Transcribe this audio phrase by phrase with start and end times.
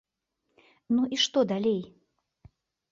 [0.95, 1.81] Ну і што далей?